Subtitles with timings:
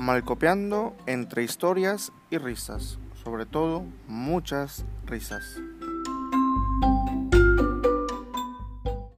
[0.00, 5.58] Malcopiando entre historias y risas, sobre todo muchas risas.